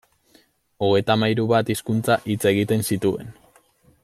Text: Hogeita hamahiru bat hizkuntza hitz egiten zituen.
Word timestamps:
Hogeita 0.85 1.15
hamahiru 1.15 1.45
bat 1.53 1.71
hizkuntza 1.75 2.19
hitz 2.33 2.41
egiten 2.53 2.87
zituen. 2.93 3.35